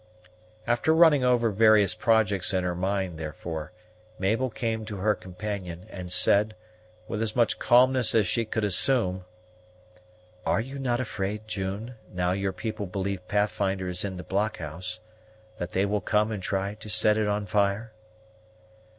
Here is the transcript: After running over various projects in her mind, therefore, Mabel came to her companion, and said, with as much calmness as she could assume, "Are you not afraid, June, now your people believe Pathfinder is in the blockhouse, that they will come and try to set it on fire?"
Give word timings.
After 0.65 0.95
running 0.95 1.23
over 1.23 1.51
various 1.51 1.93
projects 1.93 2.55
in 2.55 2.63
her 2.63 2.73
mind, 2.73 3.19
therefore, 3.19 3.71
Mabel 4.17 4.49
came 4.49 4.83
to 4.85 4.97
her 4.97 5.13
companion, 5.13 5.85
and 5.91 6.11
said, 6.11 6.55
with 7.07 7.21
as 7.21 7.35
much 7.35 7.59
calmness 7.59 8.15
as 8.15 8.25
she 8.25 8.43
could 8.43 8.65
assume, 8.65 9.25
"Are 10.43 10.59
you 10.59 10.79
not 10.79 10.99
afraid, 10.99 11.47
June, 11.47 11.97
now 12.11 12.31
your 12.31 12.51
people 12.51 12.87
believe 12.87 13.27
Pathfinder 13.27 13.87
is 13.89 14.03
in 14.03 14.17
the 14.17 14.23
blockhouse, 14.23 15.01
that 15.59 15.73
they 15.73 15.85
will 15.85 16.01
come 16.01 16.31
and 16.31 16.41
try 16.41 16.73
to 16.73 16.89
set 16.89 17.15
it 17.15 17.27
on 17.27 17.45
fire?" 17.45 17.93